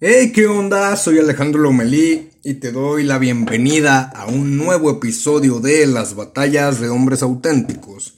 [0.00, 0.94] Hey, ¿qué onda?
[0.94, 6.78] Soy Alejandro Lomelí y te doy la bienvenida a un nuevo episodio de Las Batallas
[6.78, 8.14] de Hombres Auténticos.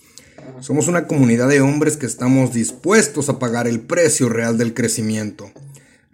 [0.61, 5.51] Somos una comunidad de hombres que estamos dispuestos a pagar el precio real del crecimiento.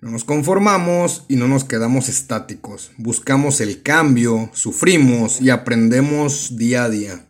[0.00, 2.92] No nos conformamos y no nos quedamos estáticos.
[2.96, 7.26] Buscamos el cambio, sufrimos y aprendemos día a día.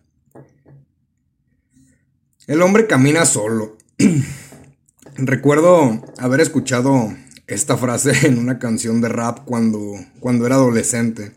[2.46, 3.78] El hombre camina solo.
[5.16, 7.14] Recuerdo haber escuchado
[7.46, 11.32] esta frase en una canción de rap cuando, cuando era adolescente.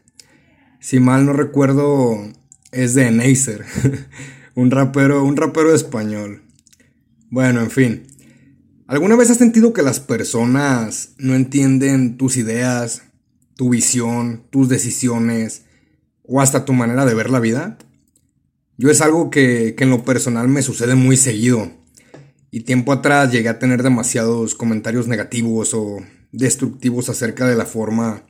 [0.80, 2.32] Si mal no recuerdo,
[2.72, 3.66] es de Neisser,
[4.56, 6.44] un rapero, un rapero español.
[7.30, 8.08] Bueno, en fin.
[8.88, 13.04] ¿Alguna vez has sentido que las personas no entienden tus ideas,
[13.56, 15.66] tu visión, tus decisiones
[16.24, 17.78] o hasta tu manera de ver la vida?
[18.78, 21.72] Yo es algo que, que en lo personal me sucede muy seguido.
[22.52, 25.98] Y tiempo atrás llegué a tener demasiados comentarios negativos o
[26.32, 28.24] destructivos acerca de la forma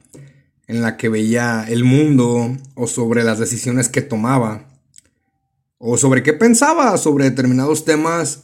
[0.67, 4.69] en la que veía el mundo o sobre las decisiones que tomaba
[5.77, 8.43] o sobre qué pensaba sobre determinados temas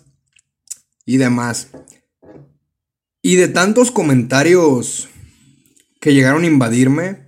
[1.05, 1.67] y demás.
[3.21, 5.09] Y de tantos comentarios
[5.99, 7.19] que llegaron a invadirme,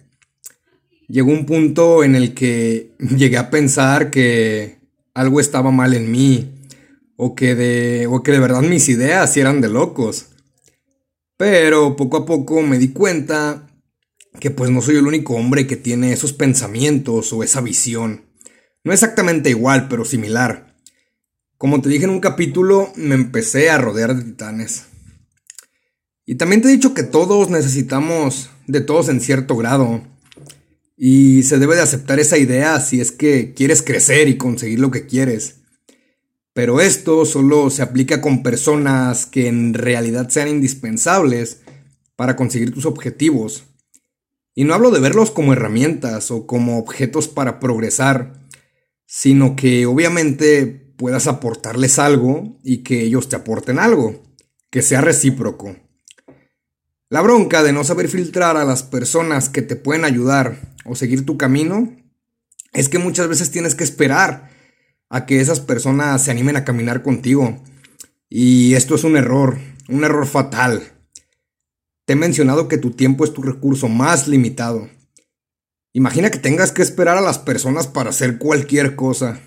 [1.08, 4.80] llegó un punto en el que llegué a pensar que
[5.14, 6.57] algo estaba mal en mí
[7.18, 10.28] o que de, o que de verdad mis ideas eran de locos.
[11.36, 13.68] Pero poco a poco me di cuenta
[14.40, 18.26] que pues no soy el único hombre que tiene esos pensamientos o esa visión.
[18.84, 20.76] No exactamente igual, pero similar.
[21.58, 24.86] Como te dije en un capítulo, me empecé a rodear de titanes.
[26.26, 30.04] Y también te he dicho que todos necesitamos de todos en cierto grado.
[30.96, 34.92] Y se debe de aceptar esa idea si es que quieres crecer y conseguir lo
[34.92, 35.57] que quieres.
[36.58, 41.62] Pero esto solo se aplica con personas que en realidad sean indispensables
[42.16, 43.66] para conseguir tus objetivos.
[44.56, 48.42] Y no hablo de verlos como herramientas o como objetos para progresar,
[49.06, 50.66] sino que obviamente
[50.98, 54.24] puedas aportarles algo y que ellos te aporten algo,
[54.72, 55.76] que sea recíproco.
[57.08, 61.24] La bronca de no saber filtrar a las personas que te pueden ayudar o seguir
[61.24, 61.96] tu camino
[62.74, 64.57] es que muchas veces tienes que esperar
[65.10, 67.62] a que esas personas se animen a caminar contigo.
[68.30, 69.58] Y esto es un error,
[69.88, 70.84] un error fatal.
[72.06, 74.90] Te he mencionado que tu tiempo es tu recurso más limitado.
[75.94, 79.40] Imagina que tengas que esperar a las personas para hacer cualquier cosa.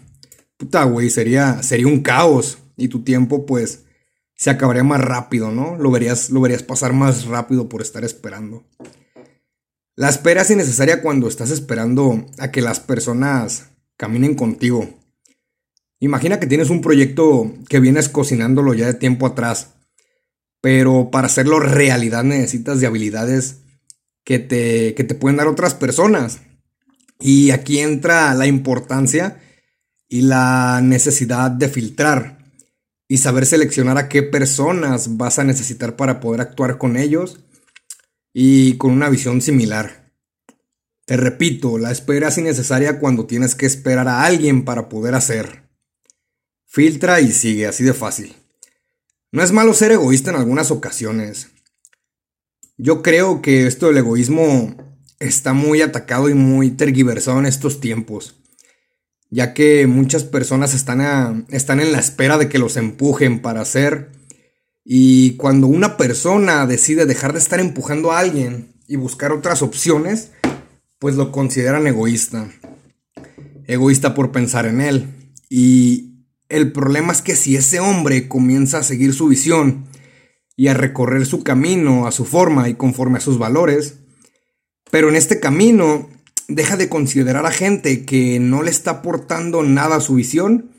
[0.56, 2.58] Puta, güey, sería, sería un caos.
[2.76, 3.84] Y tu tiempo, pues,
[4.34, 5.76] se acabaría más rápido, ¿no?
[5.76, 8.64] Lo verías, lo verías pasar más rápido por estar esperando.
[9.96, 14.99] La espera es innecesaria cuando estás esperando a que las personas caminen contigo.
[16.00, 19.74] Imagina que tienes un proyecto que vienes cocinándolo ya de tiempo atrás,
[20.62, 23.60] pero para hacerlo realidad necesitas de habilidades
[24.24, 26.40] que te, que te pueden dar otras personas.
[27.20, 29.40] Y aquí entra la importancia
[30.08, 32.38] y la necesidad de filtrar
[33.06, 37.40] y saber seleccionar a qué personas vas a necesitar para poder actuar con ellos
[38.32, 40.14] y con una visión similar.
[41.04, 45.69] Te repito, la espera es innecesaria cuando tienes que esperar a alguien para poder hacer.
[46.72, 48.36] Filtra y sigue, así de fácil.
[49.32, 51.48] No es malo ser egoísta en algunas ocasiones.
[52.78, 54.76] Yo creo que esto del egoísmo
[55.18, 58.36] está muy atacado y muy tergiversado en estos tiempos,
[59.30, 64.12] ya que muchas personas están, están en la espera de que los empujen para hacer,
[64.84, 70.30] y cuando una persona decide dejar de estar empujando a alguien y buscar otras opciones,
[71.00, 72.48] pues lo consideran egoísta.
[73.66, 75.08] Egoísta por pensar en él.
[75.48, 76.09] Y
[76.50, 79.86] el problema es que si ese hombre comienza a seguir su visión
[80.56, 84.00] y a recorrer su camino a su forma y conforme a sus valores,
[84.90, 86.10] pero en este camino
[86.48, 90.72] deja de considerar a gente que no le está aportando nada a su visión,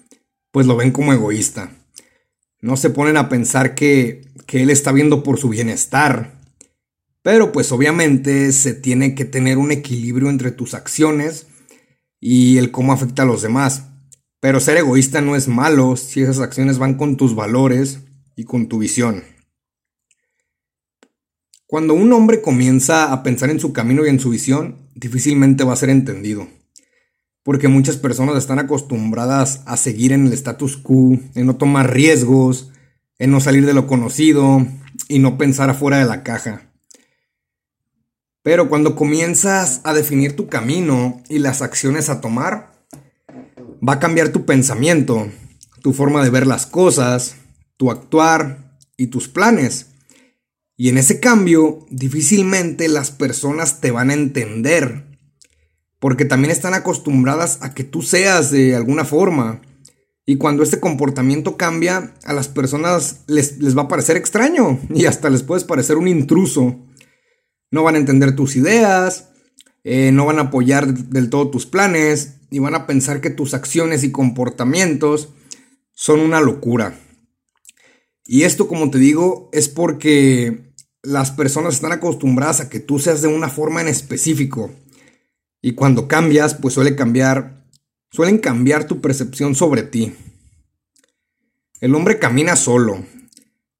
[0.51, 1.71] pues lo ven como egoísta.
[2.59, 6.39] No se ponen a pensar que, que él está viendo por su bienestar.
[7.23, 11.47] Pero pues obviamente se tiene que tener un equilibrio entre tus acciones
[12.19, 13.90] y el cómo afecta a los demás.
[14.41, 17.99] Pero ser egoísta no es malo si esas acciones van con tus valores
[18.35, 19.23] y con tu visión.
[21.67, 25.73] Cuando un hombre comienza a pensar en su camino y en su visión, difícilmente va
[25.73, 26.47] a ser entendido.
[27.43, 32.71] Porque muchas personas están acostumbradas a seguir en el status quo, en no tomar riesgos,
[33.19, 34.65] en no salir de lo conocido
[35.07, 36.71] y no pensar afuera de la caja.
[38.41, 42.70] Pero cuando comienzas a definir tu camino y las acciones a tomar,
[43.87, 45.31] va a cambiar tu pensamiento,
[45.81, 47.35] tu forma de ver las cosas,
[47.77, 49.87] tu actuar y tus planes.
[50.77, 55.05] Y en ese cambio, difícilmente las personas te van a entender.
[55.99, 59.61] Porque también están acostumbradas a que tú seas de alguna forma.
[60.25, 65.05] Y cuando este comportamiento cambia, a las personas les, les, va a parecer extraño y
[65.05, 66.79] hasta les puedes parecer un intruso.
[67.69, 69.30] No van a entender tus ideas,
[69.83, 73.53] eh, no van a apoyar del todo tus planes y van a pensar que tus
[73.53, 75.29] acciones y comportamientos
[75.93, 76.99] son una locura.
[78.25, 80.73] Y esto, como te digo, es porque
[81.03, 84.71] las personas están acostumbradas a que tú seas de una forma en específico.
[85.61, 87.65] Y cuando cambias, pues suele cambiar,
[88.11, 90.13] suelen cambiar tu percepción sobre ti.
[91.79, 93.03] El hombre camina solo.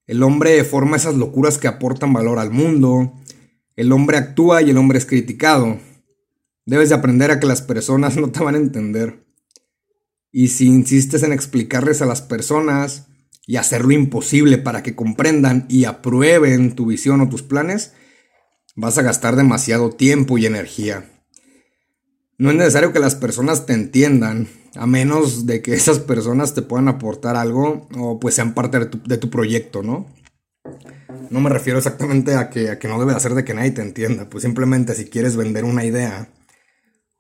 [0.08, 3.14] El hombre forma esas locuras que aportan valor al mundo.
[3.76, 5.80] El hombre actúa y el hombre es criticado.
[6.66, 9.26] Debes de aprender a que las personas no te van a entender.
[10.32, 13.08] Y si insistes en explicarles a las personas
[13.46, 17.94] y hacer lo imposible para que comprendan y aprueben tu visión o tus planes,
[18.76, 21.10] vas a gastar demasiado tiempo y energía.
[22.38, 26.62] No es necesario que las personas te entiendan, a menos de que esas personas te
[26.62, 30.08] puedan aportar algo o pues sean parte de tu, proyecto, ¿no?
[31.30, 33.82] No me refiero exactamente a que, a que no debe hacer de que nadie te
[33.82, 36.30] entienda, pues simplemente si quieres vender una idea,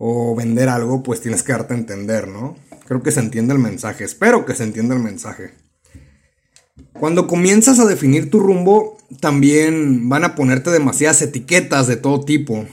[0.03, 2.55] o vender algo, pues tienes que darte a entender, ¿no?
[2.87, 5.51] Creo que se entiende el mensaje, espero que se entienda el mensaje.
[6.93, 12.65] Cuando comienzas a definir tu rumbo, también van a ponerte demasiadas etiquetas de todo tipo.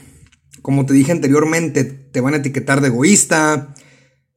[0.63, 3.75] Como te dije anteriormente, te van a etiquetar de egoísta,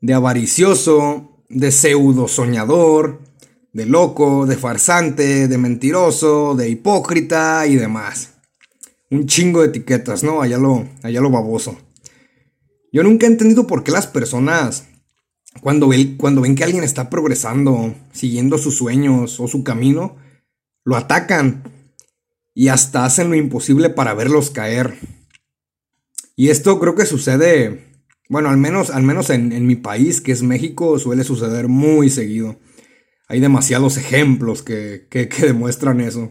[0.02, 3.22] de avaricioso, de pseudo soñador,
[3.72, 8.34] de loco, de farsante, de mentiroso, de hipócrita y demás.
[9.08, 10.42] Un chingo de etiquetas, ¿no?
[10.42, 11.78] Allá lo, allá lo baboso.
[12.92, 14.86] Yo nunca he entendido por qué las personas,
[15.62, 20.16] cuando, ven, cuando ven que alguien está progresando, siguiendo sus sueños o su camino,
[20.84, 21.64] lo atacan
[22.54, 24.98] y hasta hacen lo imposible para verlos caer.
[26.36, 27.88] Y esto creo que sucede,
[28.28, 32.60] bueno, al menos, al menos en, mi país, que es México, suele suceder muy seguido.
[33.26, 36.30] Hay demasiados ejemplos que, que, que demuestran eso.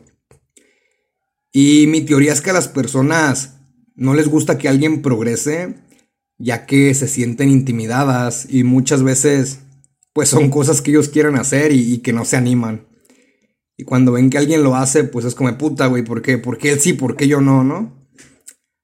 [1.51, 3.57] Y mi teoría es que a las personas
[3.95, 5.75] no les gusta que alguien progrese
[6.41, 9.59] ya que se sienten intimidadas y muchas veces
[10.13, 12.87] pues son cosas que ellos quieren hacer y, que no se animan.
[13.77, 16.37] Y cuando ven que alguien lo hace, pues es como puta, güey, ¿por qué?
[16.37, 16.93] ¿Por qué él sí?
[16.93, 17.95] ¿Por qué yo no, no?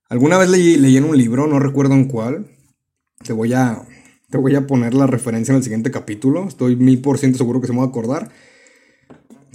[0.10, 2.48] Alguna vez leí, leí en un libro, no recuerdo en cuál.
[3.24, 3.84] Te voy a,
[4.30, 6.48] te voy a poner la referencia en el siguiente capítulo.
[6.48, 8.32] Estoy mil por ciento seguro que se me va a acordar.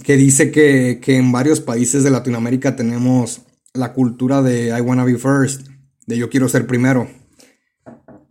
[0.03, 3.41] Que dice que, que en varios países de Latinoamérica tenemos
[3.73, 5.67] la cultura de I wanna be first,
[6.05, 7.07] de yo quiero ser primero.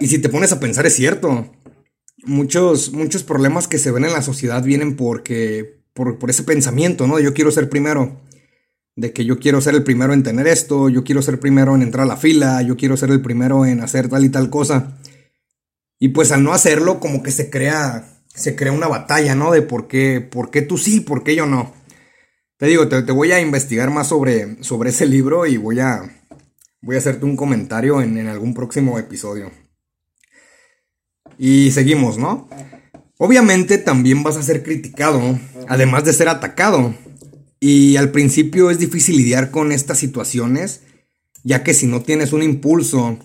[0.03, 1.49] Y si te pones a pensar, es cierto.
[2.25, 7.19] Muchos, muchos problemas que se ven en la sociedad vienen porque, por, ese pensamiento, ¿no?
[7.19, 8.21] De yo quiero ser primero.
[8.97, 11.83] De que yo quiero ser el primero en tener esto, yo quiero ser primero en
[11.83, 14.99] entrar a la fila, yo quiero ser el primero en hacer tal y tal cosa.
[16.01, 19.53] Y pues al no hacerlo, como que se crea, se crea una batalla, ¿no?
[19.53, 21.73] De por qué, por qué tú sí, por qué yo no.
[22.57, 26.03] Te digo, te, voy a investigar más sobre, sobre ese libro y voy a,
[26.81, 29.62] voy a hacerte un comentario en algún próximo episodio.
[31.39, 32.49] Y seguimos, ¿no?
[33.19, 35.39] Obviamente también vas a ser criticado,
[35.69, 36.95] además de ser atacado.
[37.61, 40.83] Y al principio es difícil lidiar con estas situaciones,
[41.45, 43.19] ya que si no tienes un impulso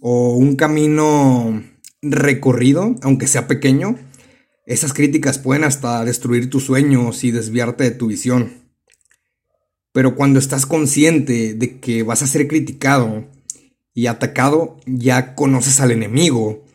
[0.00, 1.62] o un camino
[2.02, 3.98] recorrido, aunque sea pequeño,
[4.66, 8.52] esas críticas pueden hasta destruir tus sueños y desviarte de tu visión.
[9.92, 13.24] Pero cuando estás consciente de que vas a ser criticado
[13.94, 16.65] y atacado, ya conoces al enemigo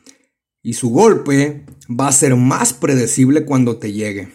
[0.64, 4.30] y su golpe va a ser más predecible cuando te llegue.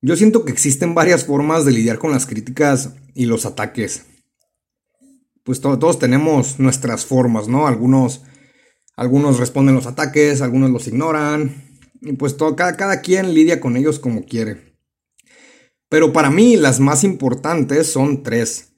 [0.00, 4.06] Yo siento que existen varias formas de lidiar con las críticas y los ataques.
[5.42, 7.66] Pues todos tenemos nuestras formas, ¿no?
[7.66, 8.22] Algunos,
[8.96, 11.64] algunos responden los ataques, algunos los ignoran.
[12.00, 14.76] Y pues todo, cada, cada quien lidia con ellos como quiere.
[15.88, 18.74] Pero para mí las más importantes son tres.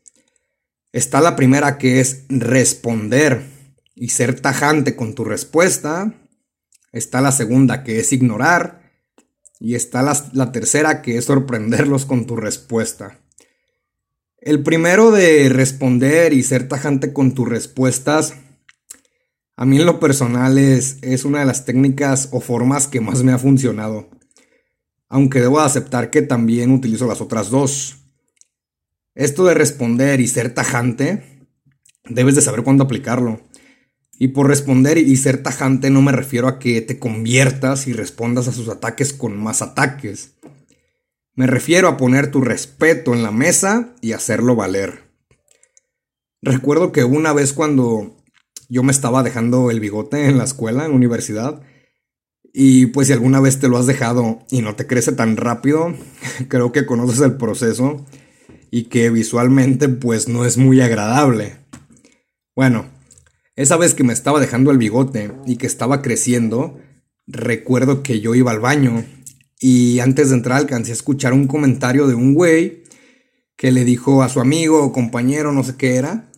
[0.93, 3.60] Está la primera que es responder
[3.95, 6.15] y ser tajante con tu respuesta.
[6.93, 8.81] Está la segunda que es ignorar.
[9.59, 13.21] Y está la, tercera que es sorprenderlos con tu respuesta.
[14.39, 18.35] El primero de responder y ser tajante con tus respuestas,
[19.57, 23.23] a mí en lo personal es, es una de las técnicas o formas que más
[23.23, 24.09] me ha funcionado.
[25.11, 27.97] Aunque debo aceptar que también utilizo las otras dos.
[29.15, 31.47] Esto de responder y ser tajante,
[32.09, 33.43] debes de saber cuándo aplicarlo.
[34.23, 38.49] Y por responder y ser tajante no me refiero a que te conviertas y respondas
[38.49, 40.35] a sus ataques con más ataques,
[41.35, 45.05] Me refiero a poner tu respeto en la mesa y hacerlo valer.
[46.43, 48.15] Recuerdo que una vez cuando
[48.69, 51.63] yo me estaba dejando el bigote en la escuela, en la universidad,
[52.53, 55.95] y pues si alguna vez te lo has dejado y no te crece tan rápido,
[56.49, 58.05] creo que conoces el proceso
[58.71, 61.57] y que visualmente pues no es muy agradable.
[62.55, 63.00] Bueno,
[63.61, 66.81] esa vez que me estaba dejando el bigote y que estaba creciendo,
[67.27, 69.05] recuerdo que yo iba al baño
[69.61, 72.85] y antes de entrar alcancé a escuchar un comentario de un güey
[73.57, 76.33] que le dijo a su amigo o compañero, no sé qué era,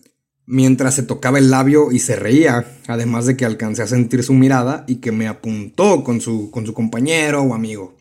[0.47, 4.35] mientras se tocaba el labio y se reía, además de que alcancé a sentir su
[4.35, 7.95] mirada y que me apuntó con su, con su compañero o amigo.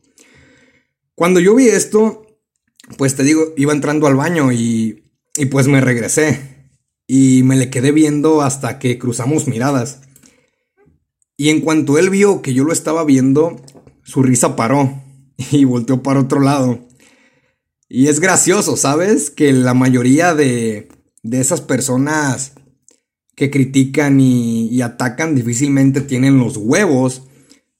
[1.13, 2.25] Cuando yo vi esto,
[2.97, 5.03] pues te digo, iba entrando al baño y,
[5.37, 6.50] y pues me regresé
[7.13, 9.99] y me le quedé viendo hasta que cruzamos miradas.
[11.35, 13.61] Y en cuanto él vio que yo lo estaba viendo,
[14.01, 15.03] su risa paró
[15.51, 16.79] y volteó para otro lado.
[17.89, 19.29] Y es gracioso, ¿sabes?
[19.29, 20.87] Que la mayoría de,
[21.21, 22.53] de esas personas
[23.35, 27.23] que critican y, atacan difícilmente tienen los huevos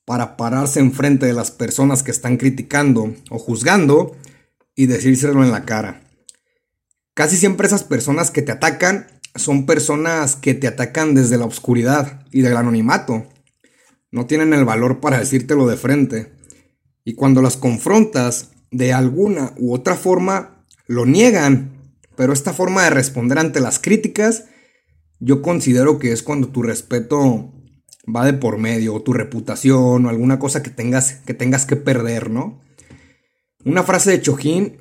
[0.03, 4.13] para pararse enfrente de las personas que están criticando o juzgando
[4.75, 6.01] y decírselo en la cara.
[7.13, 12.25] Casi siempre esas personas que te atacan son personas que te atacan desde la oscuridad
[12.31, 13.27] y del anonimato.
[14.11, 16.33] No tienen el valor para decírtelo de frente.
[17.03, 21.81] Y cuando las confrontas de alguna u otra forma, lo niegan
[22.21, 24.45] pero esta forma de responder ante las críticas,
[25.19, 27.51] yo considero que es cuando tu respeto
[28.13, 31.77] va de por medio, o tu reputación, o alguna cosa que tengas que, tengas que
[31.77, 32.61] perder, ¿no?
[33.65, 34.77] Una frase de Chojín,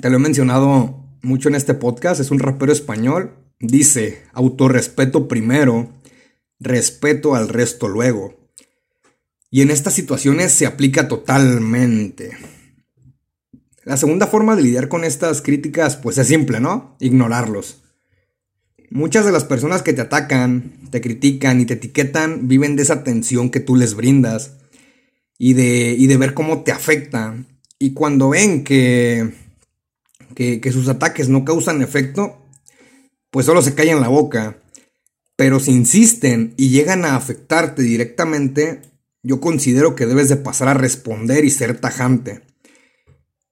[0.00, 3.34] te lo he mencionado mucho en este podcast, es un rapero español,
[3.66, 5.90] dice, autorrespeto primero,
[6.60, 8.34] respeto al resto luego.
[9.50, 12.36] Y en estas situaciones se aplica totalmente.
[13.84, 16.96] La segunda forma de lidiar con estas críticas pues es simple, ¿no?
[17.00, 17.82] Ignorarlos.
[18.90, 23.04] Muchas de las personas que te atacan, te critican y te etiquetan viven de esa
[23.04, 24.56] tensión que tú les brindas
[25.38, 27.36] y de, de ver cómo te afecta.
[27.78, 29.34] Y cuando ven que,
[30.34, 32.43] que, que sus ataques no causan efecto,
[33.34, 34.58] pues solo se callan la boca.
[35.34, 38.82] Pero si insisten y llegan a afectarte directamente,
[39.24, 42.42] yo considero que debes de pasar a responder y ser tajante.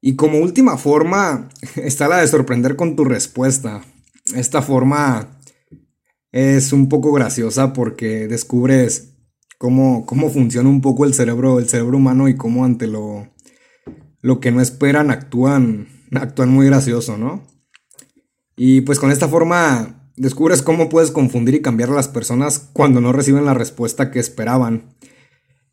[0.01, 3.83] Y como última forma está la de sorprender con tu respuesta.
[4.37, 5.41] Esta forma
[6.31, 9.15] es un poco graciosa porque descubres
[9.59, 13.33] cómo, cómo funciona un poco el cerebro, el cerebro humano y cómo ante lo,
[14.21, 17.52] lo que no esperan actúan, actúan muy gracioso, ¿no?
[18.64, 23.00] Y pues con esta forma descubres cómo puedes confundir y cambiar a las personas cuando
[23.00, 24.95] no reciben la respuesta que esperaban.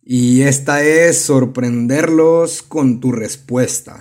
[0.01, 3.99] Y esta es sorprenderlos con tu respuesta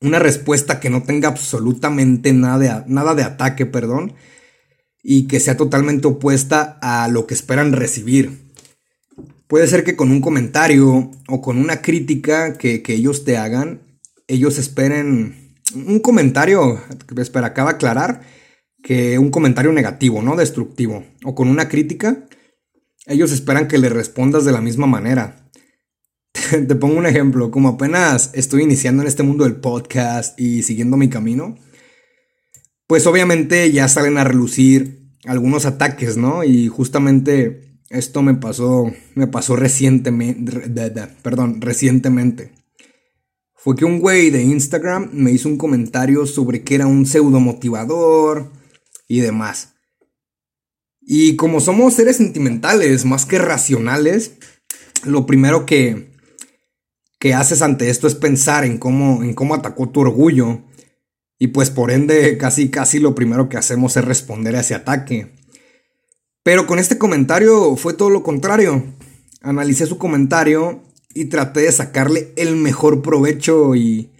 [0.00, 4.14] una respuesta que no tenga absolutamente nada de, nada de ataque, perdón,
[5.02, 8.50] y que sea totalmente opuesta a lo que esperan recibir.
[9.46, 13.82] Puede ser que con un comentario o con una crítica que, ellos te hagan,
[14.26, 15.39] ellos esperen
[15.74, 16.80] un comentario,
[17.16, 18.22] espera, acaba aclarar
[18.82, 20.36] que un comentario negativo, ¿no?
[20.36, 21.04] Destructivo.
[21.24, 22.26] O con una crítica,
[23.06, 25.50] ellos esperan que le respondas de la misma manera.
[26.50, 30.96] te pongo un ejemplo, como apenas estoy iniciando en este mundo del podcast y siguiendo
[30.96, 31.56] mi camino,
[32.86, 36.44] pues obviamente ya salen a relucir algunos ataques, ¿no?
[36.44, 40.68] Y justamente esto me pasó, me pasó recientemente,
[41.22, 42.52] perdón, recientemente.
[43.62, 47.40] Fue que un güey de Instagram me hizo un comentario sobre que era un pseudo
[47.40, 48.50] motivador
[49.06, 49.74] y demás.
[51.02, 54.36] Y como somos seres sentimentales más que racionales,
[55.04, 56.10] lo primero que,
[57.18, 60.62] que haces ante esto es pensar en cómo, en cómo atacó tu orgullo.
[61.38, 65.34] Y pues por ende casi casi lo primero que hacemos es responder a ese ataque.
[66.42, 68.94] Pero con este comentario fue todo lo contrario.
[69.42, 70.82] Analicé su comentario
[71.14, 74.10] y traté de sacarle el mejor provecho y,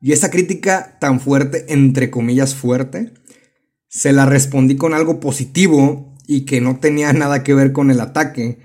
[0.00, 3.12] y esa crítica tan fuerte, entre comillas fuerte,
[3.88, 8.00] se la respondí con algo positivo y que no tenía nada que ver con el
[8.00, 8.58] ataque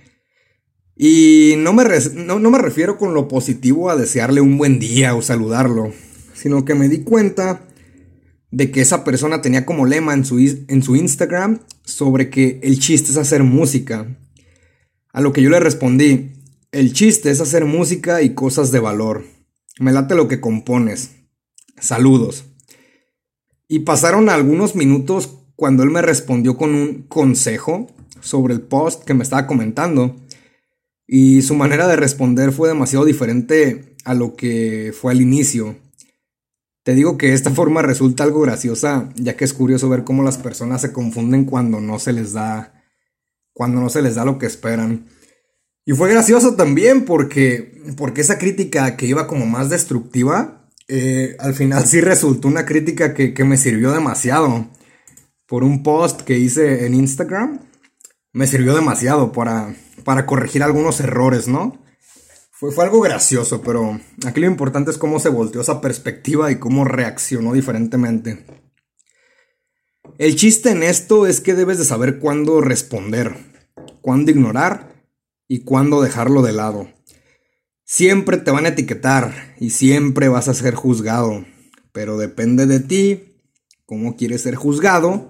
[0.98, 1.84] y no me,
[2.16, 5.94] no, me refiero con lo positivo a desearle un buen día o saludarlo,
[6.34, 7.62] sino que me di cuenta
[8.50, 12.80] de que esa persona tenía como lema en su, en su Instagram sobre que el
[12.80, 14.18] chiste es hacer música.
[15.14, 16.32] A lo que yo le respondí,
[16.72, 19.26] el chiste es hacer música y cosas de valor.
[19.80, 21.12] Me late lo que compones.
[21.80, 22.46] Saludos.
[23.68, 27.88] Y pasaron algunos minutos cuando él me respondió con un consejo
[28.22, 30.16] sobre el post que me estaba comentando.
[31.06, 35.76] Y su manera de responder fue demasiado diferente a lo que fue al inicio.
[36.84, 40.38] Te digo que esta forma resulta algo graciosa, ya que es curioso ver cómo las
[40.38, 42.74] personas se confunden cuando no se les da
[43.58, 45.08] cuando no se les da lo que esperan.
[45.88, 51.54] Y fue gracioso también porque porque esa crítica que iba como más destructiva, eh, al
[51.54, 54.68] final sí resultó una crítica que, que me sirvió demasiado.
[55.46, 57.62] Por un post que hice en Instagram,
[58.34, 61.82] me sirvió demasiado para, para corregir algunos errores, ¿no?
[62.52, 66.58] Fue, fue algo gracioso, pero aquí lo importante es cómo se volteó esa perspectiva y
[66.58, 68.46] cómo reaccionó diferentemente.
[70.18, 73.38] El chiste en esto es que debes de saber cuándo responder,
[74.02, 74.97] cuándo ignorar
[75.48, 76.90] y cuándo dejarlo de lado.
[77.84, 81.46] Siempre te van a etiquetar y siempre vas a ser juzgado,
[81.94, 83.38] pero depende de ti
[83.86, 85.30] cómo quieres ser juzgado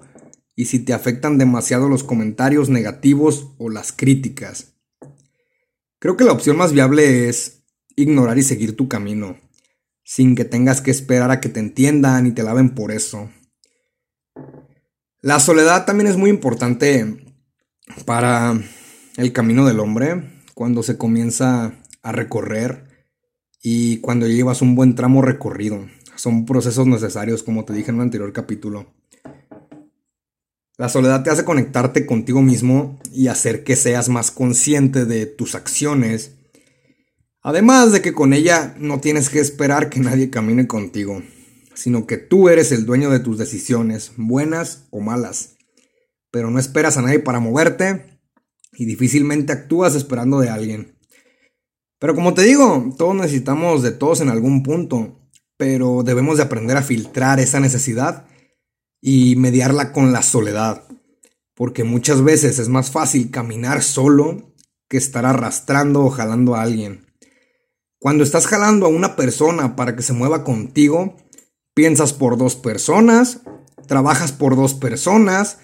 [0.56, 4.74] y si te afectan demasiado los comentarios negativos o las críticas.
[6.00, 7.62] Creo que la opción más viable es
[7.94, 9.38] ignorar y seguir tu camino,
[10.04, 13.30] sin que tengas que esperar a que te entiendan y te laven por eso.
[15.20, 17.24] La soledad también es muy importante
[18.04, 18.60] para
[19.18, 20.22] el camino del hombre,
[20.54, 21.72] cuando se comienza
[22.02, 23.08] a recorrer
[23.60, 25.88] y cuando llevas un buen tramo recorrido.
[26.14, 28.94] Son procesos necesarios, como te dije en un anterior capítulo.
[30.76, 35.56] La soledad te hace conectarte contigo mismo y hacer que seas más consciente de tus
[35.56, 36.36] acciones.
[37.42, 41.24] Además de que con ella no tienes que esperar que nadie camine contigo,
[41.74, 45.56] sino que tú eres el dueño de tus decisiones, buenas o malas.
[46.30, 48.17] Pero no esperas a nadie para moverte
[48.72, 50.96] y difícilmente actúas esperando de alguien.
[51.98, 55.18] Pero como te digo, todos necesitamos de todos en algún punto,
[55.56, 58.26] pero debemos de aprender a filtrar esa necesidad
[59.00, 60.84] y mediarla con la soledad,
[61.54, 64.54] porque muchas veces es más fácil caminar solo
[64.88, 67.06] que estar arrastrando o jalando a alguien.
[67.98, 71.16] Cuando estás jalando a una persona para que se mueva contigo,
[71.74, 73.40] piensas por dos personas,
[73.88, 75.58] trabajas por dos personas,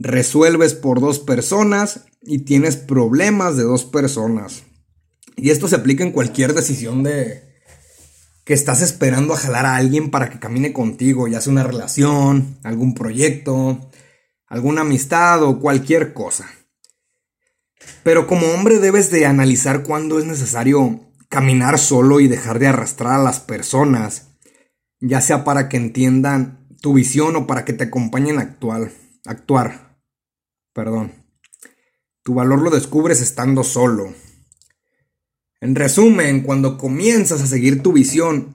[0.00, 4.64] resuelves por dos personas y tienes problemas de dos personas.
[5.36, 7.50] Y esto se aplica en cualquier decisión de,
[8.44, 12.58] que estás esperando a jalar a alguien para que camine contigo, ya sea una relación,
[12.64, 13.90] algún proyecto,
[14.48, 16.50] alguna amistad o cualquier cosa.
[18.02, 23.20] Pero como hombre debes de analizar cuándo es necesario caminar solo y dejar de arrastrar
[23.20, 24.32] a las personas,
[25.00, 28.90] ya sea para que entiendan tu visión o para que te acompañen a actuar.
[29.26, 29.89] actuar.
[30.80, 31.12] Perdón.
[32.22, 34.14] Tu valor lo descubres estando solo,
[35.60, 38.54] en resumen, cuando comienzas a seguir tu visión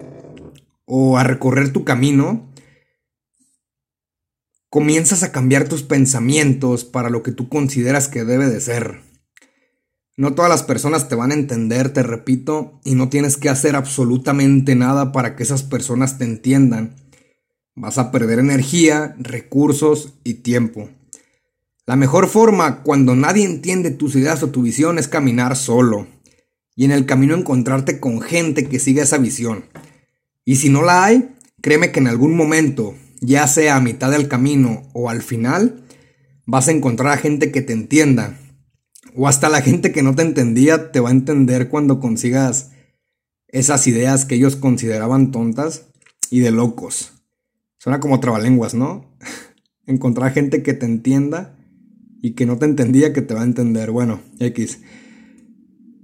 [0.85, 2.51] o a recorrer tu camino,
[4.71, 9.01] comienzas a cambiar tus pensamientos para lo que tú consideras que debe de ser.
[10.17, 13.75] No todas las personas te van a entender, te repito, y no tienes que hacer
[13.75, 16.95] absolutamente nada para que esas personas te entiendan.
[17.75, 20.89] Vas a perder energía, recursos y tiempo.
[21.87, 26.07] La mejor forma cuando nadie entiende tus ideas o tu visión es caminar solo
[26.75, 29.65] y en el camino encontrarte con gente que siga esa visión.
[30.43, 34.27] Y si no la hay, créeme que en algún momento, ya sea a mitad del
[34.27, 35.83] camino o al final,
[36.47, 38.37] vas a encontrar a gente que te entienda.
[39.15, 42.71] O hasta la gente que no te entendía te va a entender cuando consigas
[43.47, 45.85] esas ideas que ellos consideraban tontas
[46.31, 47.13] y de locos.
[47.77, 49.15] Suena como trabalenguas, ¿no?
[49.85, 51.54] encontrar gente que te entienda
[52.25, 53.91] y que no te entendía que te va a entender.
[53.91, 54.79] Bueno, X.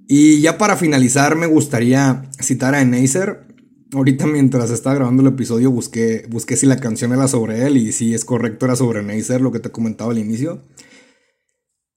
[0.07, 3.47] Y ya para finalizar, me gustaría citar a Neisser.
[3.91, 7.91] Ahorita mientras estaba grabando el episodio busqué, busqué si la canción era sobre él y
[7.91, 10.61] si es correcto era sobre Neisser, lo que te comentaba al inicio.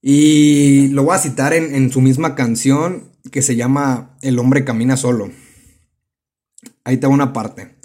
[0.01, 4.65] Y lo voy a citar en, en su misma canción que se llama El hombre
[4.65, 5.31] camina solo.
[6.83, 7.77] Ahí te va una parte.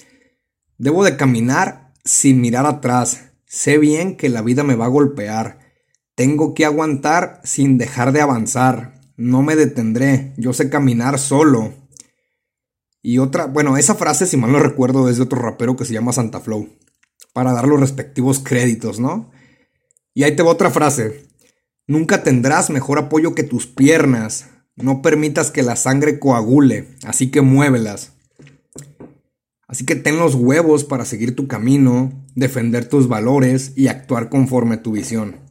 [0.77, 3.25] Debo de caminar sin mirar atrás.
[3.45, 5.58] Sé bien que la vida me va a golpear.
[6.19, 8.99] Tengo que aguantar sin dejar de avanzar.
[9.15, 11.73] No me detendré, yo sé caminar solo.
[13.01, 15.93] Y otra, bueno, esa frase, si mal no recuerdo, es de otro rapero que se
[15.93, 16.75] llama Santa Flow.
[17.31, 19.31] Para dar los respectivos créditos, ¿no?
[20.13, 21.25] Y ahí te va otra frase.
[21.87, 24.49] Nunca tendrás mejor apoyo que tus piernas.
[24.75, 28.11] No permitas que la sangre coagule, así que muévelas.
[29.69, 34.75] Así que ten los huevos para seguir tu camino, defender tus valores y actuar conforme
[34.75, 35.48] a tu visión.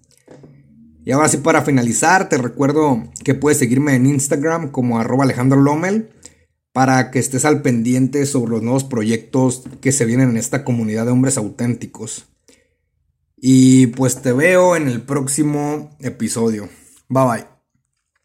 [1.09, 5.59] Y ahora sí, para finalizar, te recuerdo que puedes seguirme en Instagram como arroba Alejandro
[5.59, 6.11] Lomel
[6.75, 11.07] para que estés al pendiente sobre los nuevos proyectos que se vienen en esta comunidad
[11.07, 12.27] de hombres auténticos.
[13.39, 16.69] Y pues te veo en el próximo episodio.
[17.09, 17.58] Bye bye.